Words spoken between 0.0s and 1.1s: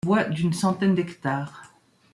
Bois d’une centaine